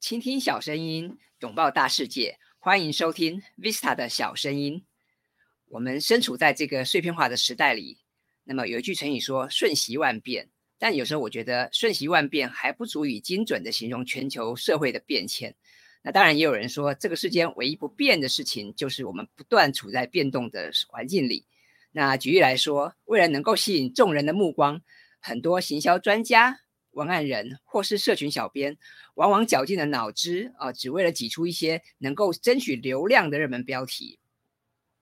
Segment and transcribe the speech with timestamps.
[0.00, 2.38] 倾听小声音，拥抱大世界。
[2.60, 4.84] 欢迎收听 Vista 的小声音。
[5.66, 7.98] 我们身处在这个碎片化的时代里，
[8.44, 15.56] 那么有一句成语说“瞬息万变”，但有时候我觉得“瞬息万变”还不足以精准的形容全球社会的变迁。
[16.02, 21.44] 那当然，也有人说，这个世间唯一不变的事情，就是我们不断处在变动的环境里。
[21.90, 24.80] 那举例来说，为了能够吸引众人的目光，
[25.18, 26.60] 很多行销专家。
[26.92, 28.76] 文案人或是社群小编，
[29.18, 34.20] 往往绞尽了脑汁啊，只为了挤出一些能够争取流量的热门标题。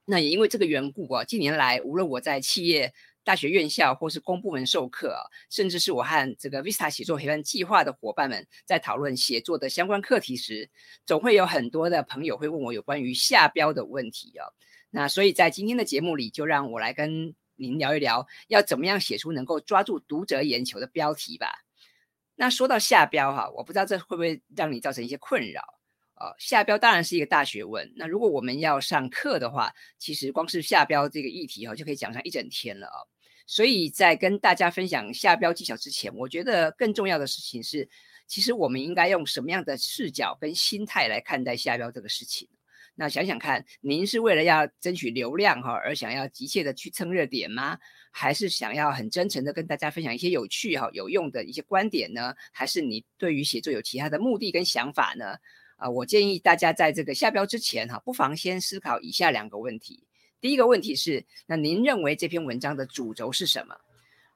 [0.07, 2.95] 那也因为这个缘故啊，近年来无论我在企业、
[3.25, 5.15] 大学院校或是公部门授课，
[5.51, 10.71] 甚至是我和这个 Vista 写作陪伴计划的伙伴们在讨论写作的相关课题时，
[11.05, 14.49] 总会有很多的朋友会问我有关于下标的问题啊。
[14.89, 21.66] 那所以在今天的节目里，就让我来跟您聊一聊，要怎么样写出能够抓住读者眼球的标题吧。
[22.37, 25.63] 那说到下标哈，我不知道这会不会让你造成一些困扰
[26.15, 26.33] 啊？
[26.39, 27.91] 下标当然是一个大学问。
[27.97, 32.99] 那如果我们要上课的话，其实光是下标这个议题哈，就可以讲上一整天了啊。
[33.47, 37.89] 所以在跟大家分享下标技巧之前，我觉得更重要的事情是，
[38.27, 42.49] 其实我们应该用什么样的视角跟心态来看待下标这个事情。
[42.99, 47.79] 那想想看，您是为了要争取流量哈，而想要急切的去蹭热点吗？
[48.11, 52.35] 还是想要很真诚的跟大家分享一些有趣哈、有用的一些观点呢？
[52.53, 55.37] 还是你对于写作有其他的目的跟想法呢？
[55.77, 60.03] 啊，我建议大家在这个下标之前哈，不妨先思考以下两个问题。
[60.41, 63.77] 第一个问题是，那您认为这篇文章的主轴是什么？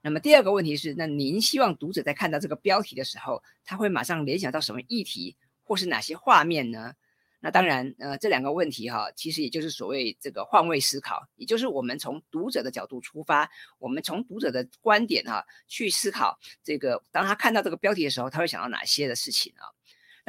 [0.03, 6.93] 那么第二个问题是，那您希望读者在看到这个标题的时候，他会马上联想到什么议题，或是哪些画面呢？
[7.41, 19.65] 那当然，呃，这两个问题哈，其实也就是所谓这个换位思考，也就是我们从读者的角度出发，我们从读者的观点哈去思考这个，当他看到这个标题的时候，他会想到哪些的事情啊？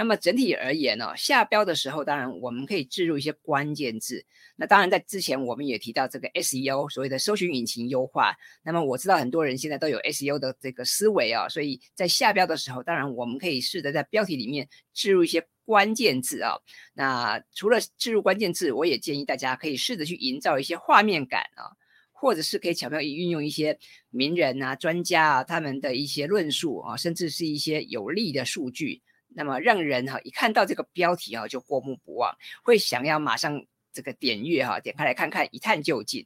[0.02, 4.26] 那么整体而言呢，下标的时候，当然我们可以置入一些关键字。
[4.56, 8.36] 那当然在之前我们也提到这个 SEO，所谓的搜寻引擎优化。
[8.64, 15.46] 那么我知道很多人现在都有 SEO 的这个思维啊，所以在下标的时候，当然我们可以试着在标题里面置入一些。
[15.64, 16.56] 关键字啊，
[16.96, 21.78] 那除了置入关键字，我也建议大家可以试着去营造一些画面感啊，
[22.12, 23.78] 或者是可以巧妙运用一些
[24.10, 29.02] 名人啊、专家啊他们的一些论述啊，甚至是一些有利的数据，
[29.34, 36.26] 那么让人哈一看到这个标题哈就过目不忘，会想要马上这个点阅哈，点开来看看一探究竟。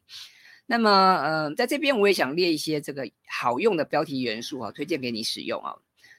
[0.66, 5.76] 那么嗯，在这边我也想列一些这个好用的标题元素啊，推荐给你使用啊。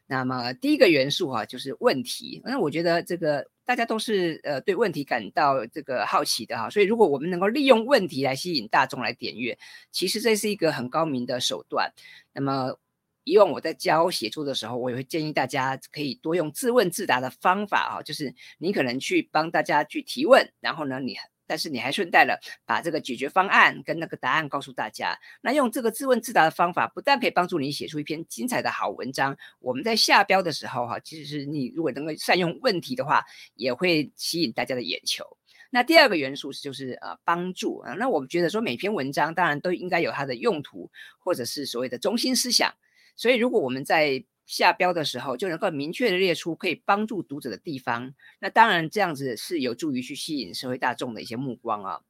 [0.08, 9.58] 那么第一个元素哈就是问题，那我觉得这个大家都是呃对问题感到这个好奇的哈，所以如果我们能够利用问题来吸引大众来点阅，
[9.90, 11.92] 其实这是一个很高明的手段。
[12.32, 12.78] 那么
[13.26, 21.16] 以往我在教写作的时候，我也会建议大家可以多用自问自答的方法哈，就是你可能去帮大家去提问，然后呢你。
[21.48, 25.16] 但是你还顺带了把这个解决方案跟那个答案告诉大家。
[25.42, 35.24] 那用这个自问自答的方法，不但可以帮助你写出一篇精彩的好文章，我们在下标的时候哈，其实是你如果能够善用问题的话，也会吸引大家的眼球。
[35.70, 37.92] 那第二个元素就是呃帮助啊。
[37.94, 42.74] 那我们觉得说每篇文章当然都应该有它的用途，或者是所谓的中心思想。
[43.16, 52.00] 所以如果我们在下标的时候就能够明确的列出可以帮助读者的地方，那当然这样子是有助于去吸引社会大众的一些目光啊。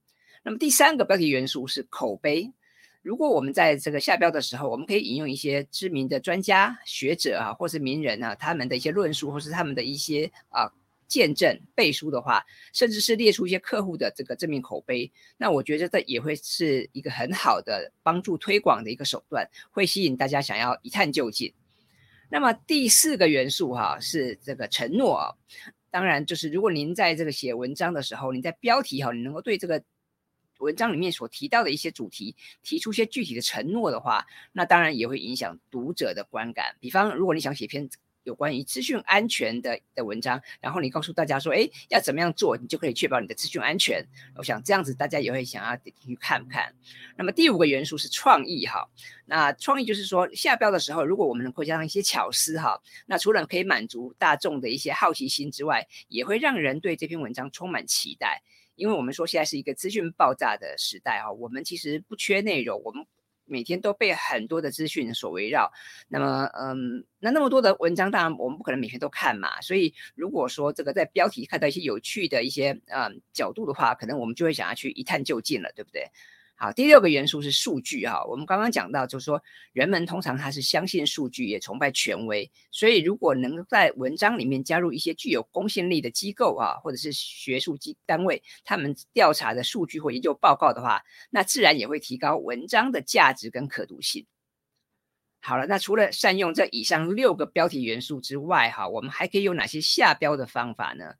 [0.42, 2.52] 那么第三个标题元素是口碑。
[3.02, 10.70] 如果我们在这个下标的时候，我们可以引用一些知名的专家学者啊，或是名人啊，他们的一些论述，或是他们的一些啊
[11.08, 21.52] 见证背书的话，甚至是列出一些客户的这个正面口碑，那我觉得这也会是一个很好的帮助推广的一个手段，会吸引大家想要一探究竟。
[22.28, 25.34] 那么第四个元素哈是这个承诺啊，
[25.90, 29.82] 当然就是如果您在这个写文章的时候，你在标题哈，你能够对这个
[30.58, 36.76] 文章里面所提到的一些主题提出一些具体的承诺的话，那当然也会影响读者的观感。
[36.80, 37.88] 比方，如果你想写篇。
[38.26, 44.04] 有关于资讯安全的的文章，然后你告诉大家说，哎，要怎么样做，你就可以确保你的资讯安全。
[44.34, 46.74] 我想这样子，大家也会想要去看看。
[47.16, 48.88] 那么第五个元素是创意哈，
[49.26, 58.42] 那创意就是说下标的时候，如果我们能够加上一些巧思哈，那除了可以满足大众的一些好奇心之外，也会让人对这篇文章充满期待。
[58.74, 63.06] 因为我们说现在是一个资讯爆炸的时代哈，我们其实不缺内容，我们。
[63.46, 65.72] 每天都被很多的资讯所围绕，
[66.08, 69.60] 那么，嗯，那那么多的文章，当然我们不可能每天都看嘛。
[69.60, 76.10] 所以，如果说这个在标题看到一些有趣的一些嗯角度的话，可能我们就会想要去一探究竟了，对不对？
[76.58, 78.24] 好，第六个元素是数据哈。
[78.24, 79.42] 我们刚刚讲到，就是说
[79.74, 82.50] 人们通常他是相信数据，也崇拜权威。
[82.70, 94.24] 所以如果能在文章里面加入一些具有公信力的机构啊，或者是学术机单位，他们调查的数据或研究报告的话，那自然也会提高文章的价值跟可读性。
[95.42, 101.16] 好了，那除了善用这以上六个标题元素之外，哈，我们还可以有哪些下标的方法呢？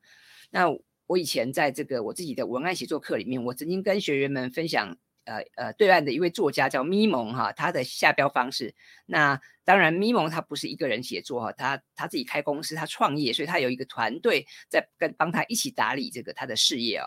[0.48, 0.74] 那
[1.06, 4.96] 我以前在这个我自己的文案写作课里面，我曾经跟学员们分享。
[5.26, 8.74] 呃呃，对岸的一位作家叫咪蒙哈，他的下标方式。
[9.04, 17.06] 那当然，咪蒙他不是一个人写作哈，他他自己开公司，他创业，所以他有一个团队在跟帮他一起打理这个他的事业哦。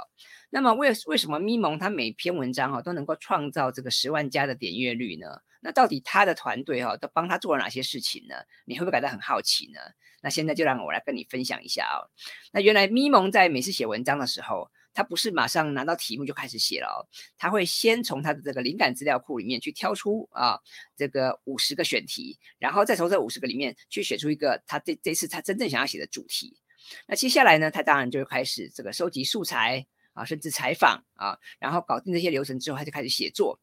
[0.50, 5.28] 那么为为什么咪蒙他每篇文章哈都能够创造这个十万加的点阅率呢？
[5.62, 8.36] 那到底他的团队哈都帮他做了哪些事情呢？
[8.66, 9.80] 你会不会感到很好奇呢？
[10.22, 12.12] 那现在就让我来跟你分享一下哦。
[12.52, 14.70] 那原来咪蒙在每次写文章的时候。
[15.00, 17.00] 他不是马上拿到题目就开始写了哦，
[17.38, 20.60] 他会先从他的这个灵感资料库里面去挑出啊
[20.98, 26.60] 这个五十个选题，然后再从这五十个里面去选出一个他这这次他真正想要写的主题。
[27.08, 33.58] 那接下来呢，他当然就会开始这个收集素材啊，甚至采访啊，然后搞定这些流程之后，他就开始写作。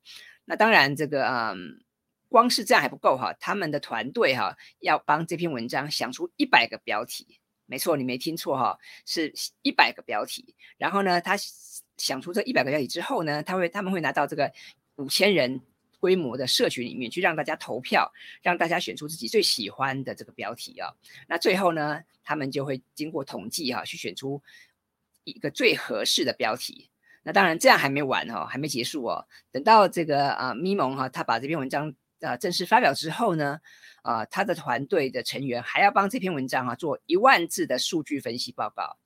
[0.46, 1.84] 那当然这个嗯，
[2.30, 7.40] 光是这样还不够哈，他们的团队哈要帮这篇文章想出一百个标题。
[7.66, 9.32] 没错，你没听错哈，是
[9.62, 10.54] 一百个标题。
[10.78, 11.36] 然后呢，他
[11.96, 14.52] 想出这一百个标题之后呢，他会他们会拿到这个
[14.96, 15.60] 五千人
[15.98, 20.94] 规模的社群里面去让大家投票，让大家选出自己最喜欢的这个标题啊。
[21.26, 24.40] 那最后呢，他们就会经过统计哈，去选出
[25.24, 26.88] 一个最合适的标题。
[27.24, 29.26] 那当然这样还没完哈，还没结束哦。
[29.50, 31.94] 等到这个啊咪蒙哈，他把这篇文章。
[32.20, 33.60] 啊，正式发表之后呢，
[34.02, 38.98] 啊，他的团队的成员还要帮这篇文章啊做一万字的数据分析报告。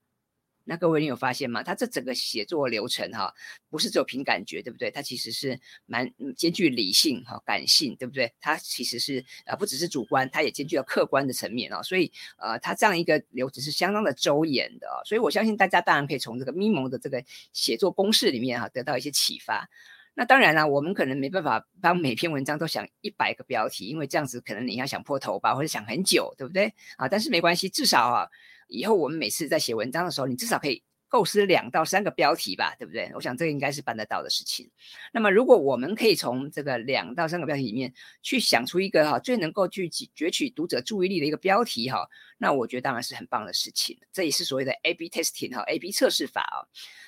[0.65, 1.65] 那各位你有发现吗？
[1.65, 3.35] 他这整个写作流程哈，
[3.71, 4.89] 不是只有凭感觉，对不对？
[4.91, 8.33] 他其实是蛮兼具理性哈、感性，对不对？
[8.39, 11.83] 他其实是呃不只是主观，他也兼具了客观的层面啊。
[11.83, 15.03] 所以呃，他这样一个流程是相当的周延的啊。
[15.05, 19.69] 所以我相信大家当然可以从这个咪蒙的这个写作公式里面哈得到一些启发。
[20.15, 26.75] 那当然了，我们可能没办法帮每篇文章都想一百个标题，因为这样子可能你要想破头吧，或者想很久，对不对？
[26.97, 28.29] 啊，但是没关系，至少啊，
[28.69, 30.83] 以后我们每次在写文章的时候，你至少可以。
[31.11, 33.11] 构思两到三个标题吧，对不对？
[33.17, 34.71] 我想这个应该是办得到的事情。
[35.12, 37.93] 那么，如果我们可以从这个两到三个标题里面
[38.23, 42.09] 去想出一个哈最能够去攫取读者注意力的一个标题哈，
[42.39, 43.99] 那我觉得当然是很棒的事情。
[44.12, 46.62] 这也是所谓的 A/B testing 哈，A/B 测试法啊。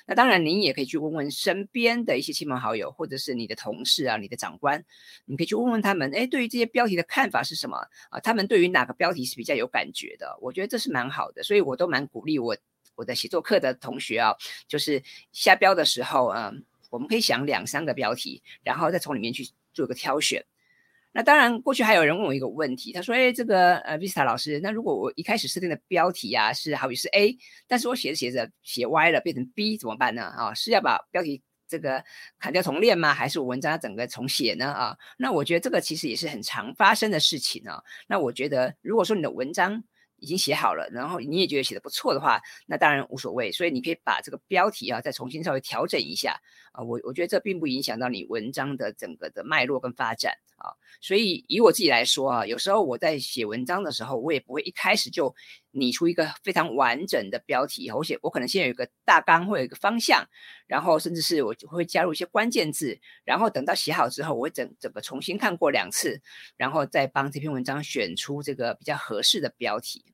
[0.05, 4.83] 那当然，您也可以去问问身边的一些亲朋好友，或者是你的同事啊、你的长官，
[5.23, 7.77] 你可以去问问他们，哎，对于这些标题的看法是什么
[8.09, 8.19] 啊？
[8.19, 10.37] 他们对于哪个标题是比较有感觉的？
[10.41, 12.57] 我觉得这是蛮好的，所以我都蛮鼓励我。
[12.95, 14.35] 我的写作课的同学啊，
[14.67, 15.01] 就是
[15.31, 16.51] 下标的时候啊，
[16.89, 20.45] 我们可以想两三个标题，然后再从里面去做一个挑选。
[21.15, 27.37] 那当然，过去还有人问我一个问题，他说：“哎，这个呃，Vista 老师，那如果我一开始设定的标题啊是好比是 A，
[27.67, 30.23] 但是我写着写着写歪了，变成 B 怎么办呢？
[30.23, 32.03] 啊，是要把标题这个
[32.39, 33.13] 砍掉重练吗？
[33.13, 34.71] 还是我文章要整个重写呢？
[34.71, 37.83] 啊，那我觉得这个其实也是很常发生的事情啊。
[38.07, 39.83] 那我觉得，如果说你的文章，
[40.23, 43.51] 已经写好了，然后你也觉得写的不错的话，那当然无所谓。
[43.51, 46.39] 所以你可以把这个标题啊再重新稍微调整一下
[46.71, 46.81] 啊。
[46.81, 50.71] 我我觉得这并不影响到你文章的整个的脉络跟发展啊。
[51.01, 55.35] 所以以我自己来说啊，有时候我在写文章的时候，我也不会一开始就
[55.71, 60.25] 拟出一个非常完整的标题，我写我可能先有一个大纲或有一个方向，
[60.67, 66.21] 然后甚至是我会加入一些关键字，然后等到写好之后，我会整整个重新看过两次，
[66.55, 70.12] 然后再帮这篇文章选出这个比较合适的标题。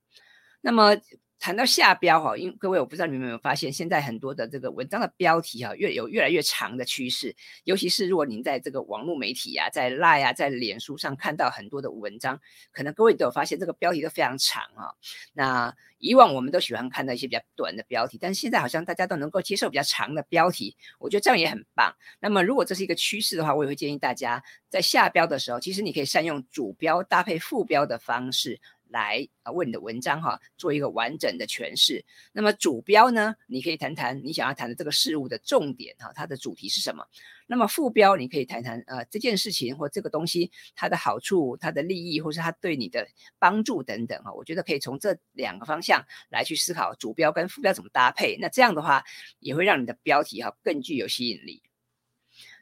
[0.62, 0.98] 那么
[1.42, 7.34] 谈到下标哈，因各位我不知道你们有没有发现，现在很多的这个文章的标题哈，越有越来越长的趋势。
[7.64, 12.42] 尤其是如果您在这个网络媒体呀，在 Line 啊，在脸书上看到很多的文章，
[12.74, 14.92] 可能各位都有发现，这个标题都非常长啊。
[15.32, 21.96] 那以往我们都喜欢看到一些比较短的标题，但是现在好像大家都能够接受比较长的标题，我觉得这样也很棒。
[22.20, 28.60] 那么如果这是一个趋势的话，我也会建议大家在下标的时候，其实你可以善用主标搭配副标的方式。
[28.90, 32.04] 来啊，为你的文章哈做一个完整的诠释。
[32.32, 37.06] 那么主标呢，你可以谈谈你想要谈的这个事物的重点哈，它的主题是什么？
[37.48, 43.08] 那么副标你可以谈谈呃这件事情或这个东西它的好处、它的利益，或是它对你的
[43.40, 44.32] 帮助等等哈。
[44.34, 48.38] 我觉得可以从这两个方向来去思考主标跟副标怎么搭配。
[48.40, 49.04] 那这样的话
[49.40, 51.64] 也会让你的标题哈更具有吸引力。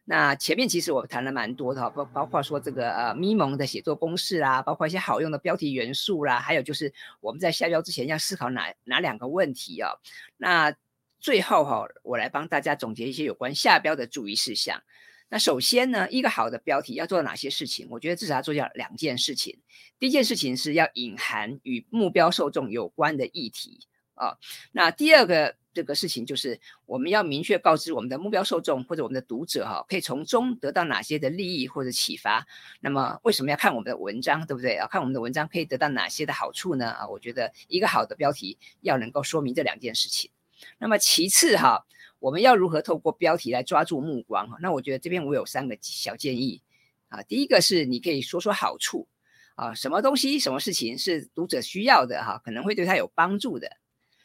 [0.10, 9.92] 那前面其实我谈了蛮多的，包包括说这个呃咪蒙的写作公式啦，包括一些好用的标题元素啦，还有就是我们在下标之前要思考哪哪两个问题啊？
[10.38, 10.74] 那
[11.20, 14.82] 最后哈，我来帮大家总结一些有关下标的注意事项。
[15.28, 17.86] 那首先呢，一个好的标题要做哪些事情？
[17.90, 19.60] 我觉得至少要做掉两件事情。
[20.00, 24.38] 第一件事情是要隐含与目标受众有关的议题啊。
[24.72, 32.48] 那第二个这个事情就是我们要明确告知我们的目标受众或者我们的读者哈，可以从中得到哪些的利益或者启发。
[32.80, 34.76] 那么为什么要看我们的文章，对不对？
[34.78, 36.90] 要看我们的文章可以得到哪些的好处呢？
[36.90, 40.32] 啊，我觉得一个好的标题要能够说明这两件事情。
[40.80, 41.86] 那么其次哈。
[42.20, 44.50] 我们要如何透过标题来抓住目光？
[44.50, 46.64] 哈，那我觉得这边我有三个小建议
[47.10, 47.22] 啊。
[47.22, 49.08] 第一个是你可以说说好处
[49.54, 53.78] 啊，什么东西、什么事情是读者需要的哈，可能会对他有帮助的。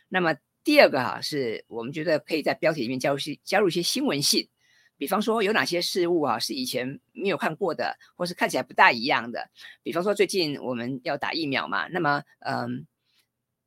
[0.09, 4.49] 那么第二个哈，是我们觉得可以在标题里面加入些加入一些新闻性，
[4.97, 9.51] 比方说有哪些事物啊是以前没有看过的，或是看起来不大一样的。
[9.83, 12.87] 比方说最近我们要打疫苗嘛，那么嗯。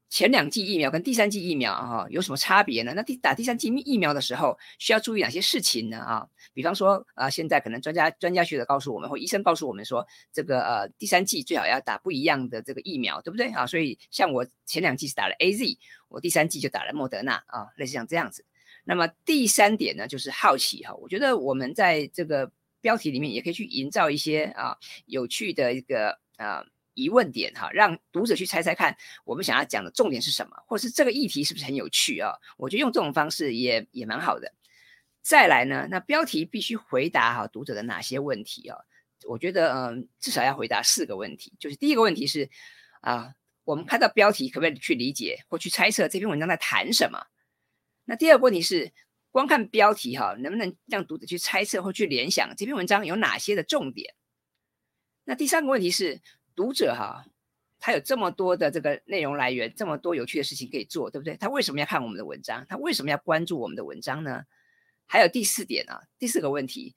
[0.07, 2.93] 前两剂疫苗跟第三剂疫苗哈有什么差别呢？
[2.95, 5.97] 那第打第三剂疫苗的时候需要注意哪些事情呢？
[5.97, 13.65] 啊，比方说啊，现在可能专家专家学者告诉我们，或医生告诉我们说，这个呃第三剂最好要打不一样的这个疫苗，对不对啊？
[13.65, 18.45] 所以像我前两剂是打了 A Z，我第三剂就打了莫德纳啊，类似像这样子。
[18.85, 26.63] 那么第三点呢，就是好奇哈，我觉得我们在这个标题里面也可以去营造一些啊有趣的一个啊。
[26.95, 32.33] 疑问点哈，让读者去猜猜看，我们想要讲的重点是什么，或是这个议题是不是很有趣啊？
[32.57, 34.51] 我觉得用这种方式也也蛮好的。
[35.21, 38.77] 再来呢，那标题必须回答哈读者的哪些问题啊？
[39.27, 41.53] 我觉得嗯，至少要回答四个问题。
[41.59, 42.49] 就是第一个问题是
[43.01, 43.33] 啊，
[43.63, 47.25] 我们看到标题可不可以去理解或去猜测这篇文章在谈什么？
[48.05, 48.93] 那第二个问题是，
[49.31, 54.13] 光看标题哈，能不能让读者去猜测或去联想这篇文章有哪些的重点？
[55.23, 56.21] 那第三个问题是。
[56.55, 57.25] 读者哈，
[57.79, 61.35] 他有这么多的这个内容来源，这么多有趣的事情可以做，对不对？
[61.37, 62.65] 他为什么要看我们的文章？
[62.69, 64.43] 他为什么要关注我们的文章呢？
[65.05, 66.95] 还有第四点啊，第四个问题，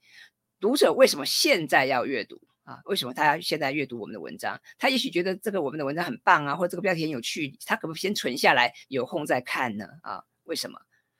[0.59, 2.79] 读者为什么现在要阅读啊？
[2.85, 4.59] 为什么他要现在阅读我们的文章？
[4.77, 9.85] 他也许觉得这个我们的文章很棒啊，或者这个标题很有趣，他可不可以先存下来，有空再看呢？
[10.01, 10.79] 啊，为什么？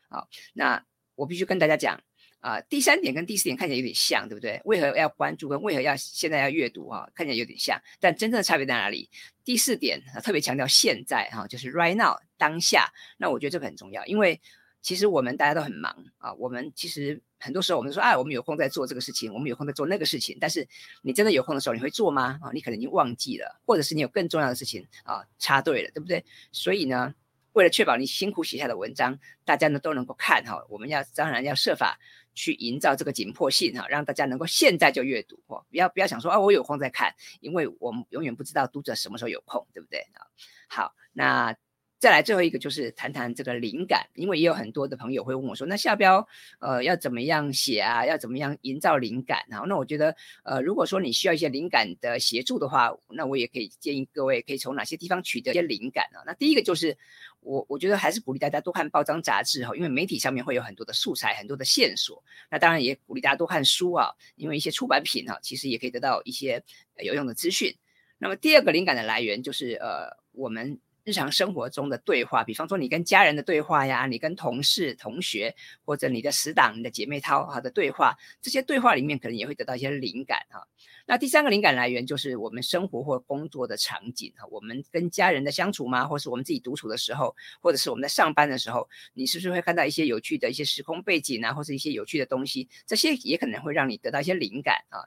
[0.09, 0.83] 好，那
[1.15, 2.01] 我必须跟大家讲。
[2.39, 4.61] 啊，第三点跟第四点看起来有点像，对不对？
[4.65, 7.09] 为何要关注跟为何要现在要阅读啊？
[7.13, 9.09] 看起来有点像，但真正的差别在哪里？
[9.43, 12.87] 第四点特别强调现在哈，就是 right now 当下。
[13.17, 14.39] 那我觉得这个很重要，因为
[14.81, 16.33] 其实我们大家都很忙啊。
[16.35, 20.37] 我们其实很多时候我们说啊，我们有空在做这个事情，我们有空在做那个事情。
[20.39, 20.65] 但是
[21.01, 22.39] 你真的有空的时候，你会做吗？
[22.41, 26.23] 啊，你可能已经忘记了，或者是你有更重要的事情啊插队了，对不对？
[26.53, 27.13] 所以呢，
[27.53, 31.99] 为了确保你辛苦写下的文章大家呢都能够看哈，我们要当然要设法。
[32.35, 40.23] 去营造这个紧迫性哈，让大家能够现在就阅读哦，不要不要想说啊，我有空再看，因为我们永远不知道读者什么时候有空，对不对啊？
[40.69, 41.53] 好，那。
[41.99, 46.25] 再来最后一个就是谈谈这个灵感，因为也有很多的朋友会问我说，那下标
[46.59, 48.05] 呃要怎么样写啊？
[48.05, 49.43] 要怎么样营造灵感？
[49.49, 50.15] 然后那我觉得
[50.45, 56.23] 呃如果说你需要一些灵感的协助的话，那我也可以建议各位可以从哪些地方取得一些灵感啊？
[56.25, 56.97] 那第一个就是
[57.41, 62.23] 我我觉得还是鼓励大家多看报章杂志哈，因为媒体上面会有很多的素材，很多的线索。
[62.51, 66.63] 那当然也鼓励大家多看书啊，因为一些出版品哈，其实也可以得到一些
[66.97, 67.75] 有用的资讯。
[68.17, 70.79] 那么第二个灵感的来源就是呃我们。
[71.09, 80.67] 日常生活中的对话，比方说你跟家人的对话呀，你跟同事、同学或者你的死党、你的姐妹淘哈的对话，这些对话里面可能也会得到一些灵感哈。
[81.07, 86.05] 那第三个灵感来源就是我们生活或工作的场景哈，我们跟家人的相处吗？
[86.05, 92.69] 或是我们自己独处的时候，或者是我们在上班的时候，你是不是会看到一些有趣的一些时空背景啊，或是一些有趣的东西？
[92.85, 95.01] 这些也可能会让你得到一些灵感啊。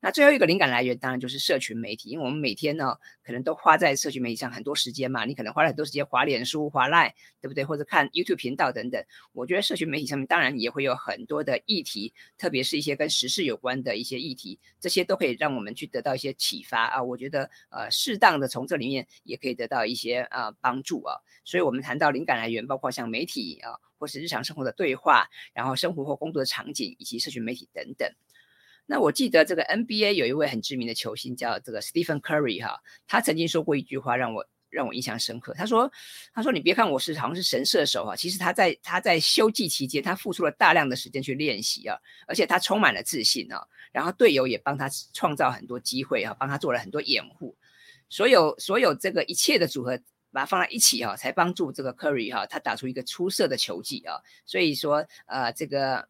[0.00, 7.64] 那最后一个灵感来源当然就是社群媒体，因为我们每天呢可能都花在社群媒体上很多时间嘛，你可能花了很多时间滑脸书、滑赖，对不对？
[7.64, 9.04] 或者看 YouTube 频道等等。
[9.32, 17.02] 我觉得社群媒体上面当然也会有很多的议题，特别是一些跟时事有关的一些议题，这些都可以让我们去得到一些启发啊。
[17.02, 21.16] 我觉得呃适当的从这里面也可以得到一些啊帮助啊。
[21.44, 28.08] 所以我们谈到灵感来源，包括像媒体啊，或是日常生活的对话，然后生活或工作的场景，以及社群媒体等等。
[28.90, 35.52] 那我记得这个 NBA 有一位很知名的球星叫这个 Stephen Curry 哈，他曾经说过一句话让我让我印象深刻。
[35.52, 35.92] 他说
[36.32, 43.62] ：“他说你别看我是好像是神射手啊，其实他在他在休季期间，他付出了大量的时间去练习啊，而且他充满了自信啊。
[43.92, 47.54] 然后队友也帮他创造很多机会啊，帮他做了很多掩护。
[48.08, 50.00] 所有所有这个一切的组合，
[50.32, 54.16] 把它放在一起哈，才帮助这个 Curry 哈，他打出一个出色的球技啊。
[54.46, 56.08] 所以说呃，这个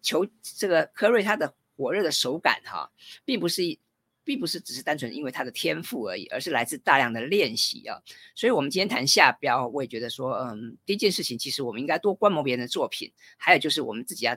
[0.00, 1.52] 球这个 Curry 他的。
[1.76, 2.90] 火热的手感哈，
[3.24, 3.62] 并不是，
[4.24, 8.00] 并不是只是单纯因为他的天赋而已，而是来自大量的练习啊。
[8.34, 14.36] 所以，我们今天谈下标，我也觉得说，嗯，第一件事情，其实我们应该多观摩别人的作品，还有就是我们自己要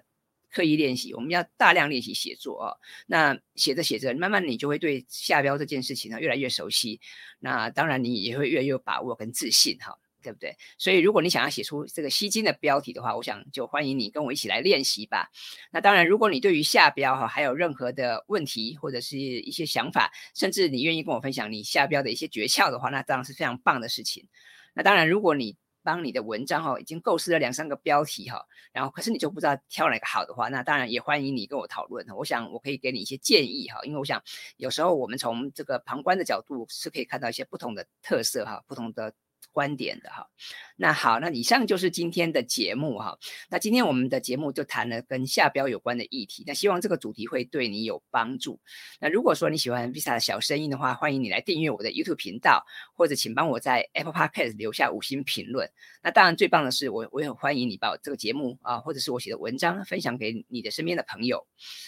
[0.52, 2.78] 刻意练习，我们要大量练习写作啊。
[3.08, 7.00] 那写着写着，慢慢你就会对下标这件事情呢越来越熟悉。
[7.40, 9.98] 那当然你也会越来越有把握跟自信哈。
[10.22, 10.56] 对不对？
[10.78, 15.30] 所以如果你想要写出这个吸睛的标题的话，我想就欢迎你跟我一起来练习吧。
[15.72, 24.28] 那当然，如果你对于下标哈还有任何的问题或者是一些想法，甚至你愿意跟我分享你下标的一些诀窍的话，那当然是非常棒的事情。
[24.74, 32.06] 那当然，如果你帮你的文章哈已经构思了两三个标题哈，然后可是你就不知道挑哪个好的话，那当然也欢迎你跟我讨论。
[32.16, 34.22] 我想我可以给你一些建议哈，因为我想
[34.58, 39.14] 有时候我们从这个旁观的角度是可以看到一些不同的特色哈，不同的。
[39.52, 40.30] 观点的哈，
[40.78, 43.18] 那好，那以上就是今天的节目哈。
[43.50, 48.60] 那今天我们的节目就谈了跟下标有关的议题，那希望这个主题会对你有帮助。
[49.00, 55.70] 那如果说你喜欢 Visa 的小声音的话，欢迎你来订阅我的 YouTube 频道，或者请帮我在 Apple Podcast 留下五星评论。
[56.02, 61.46] 那当然最棒的是，我我也欢迎你把我这个节目啊，或者是我写的文章分享给你的身边的朋友。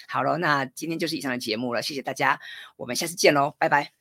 [0.08, 2.40] 好了，那今天就是以上的节目了，谢谢大家，
[2.76, 4.01] 我们下次见喽，拜拜。